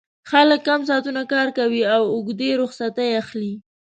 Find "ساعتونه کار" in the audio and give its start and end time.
0.89-1.47